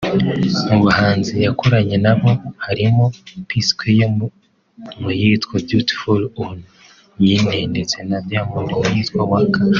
[0.69, 2.31] Mu bahanzi yakoranye na bo
[2.65, 3.03] harimo
[3.47, 9.61] P Square mu yitwa ’Beautiful Onyinye’ ndetse na Diamond mu yitwa ’Waka’